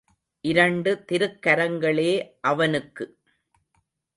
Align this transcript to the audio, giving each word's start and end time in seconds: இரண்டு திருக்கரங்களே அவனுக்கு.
இரண்டு 0.43 0.91
திருக்கரங்களே 1.11 2.13
அவனுக்கு. 2.41 3.05